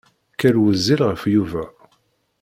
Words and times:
Ken 0.39 0.55
wezzil 0.63 1.01
ɣef 1.09 1.21
Yuba. 1.33 1.65